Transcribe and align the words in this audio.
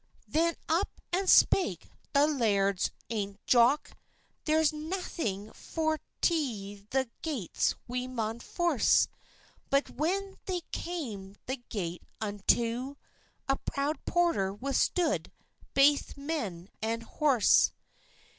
Then 0.27 0.55
up 0.67 0.89
and 1.13 1.29
spake 1.29 1.87
the 2.11 2.25
Laird's 2.25 2.89
ain 3.11 3.37
Jock, 3.45 3.91
"There's 4.45 4.73
naething 4.73 5.53
for't; 5.53 6.01
the 6.21 7.07
gates 7.21 7.75
we 7.87 8.07
maun 8.07 8.39
force." 8.39 9.07
But 9.69 9.91
when 9.91 10.37
they 10.47 10.61
cam 10.71 11.35
the 11.45 11.57
gate 11.69 12.01
unto, 12.19 12.95
A 13.47 13.57
proud 13.57 14.03
porter 14.05 14.51
withstood 14.55 15.31
baith 15.75 16.17
men 16.17 16.69
and 16.81 17.03
horse. 17.03 17.71